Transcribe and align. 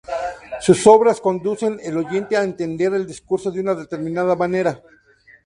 Sus 0.61 0.87
obras 0.87 1.21
conducen 1.21 1.79
el 1.83 1.95
oyente 1.95 2.35
a 2.35 2.41
entender 2.43 2.91
el 2.95 3.05
discurso 3.05 3.51
de 3.51 3.59
una 3.61 3.75
determinada 3.75 4.35
manera. 4.35 4.81